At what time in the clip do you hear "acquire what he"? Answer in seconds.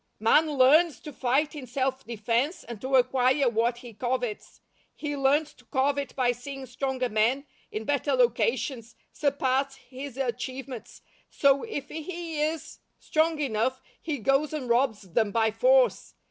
2.95-3.93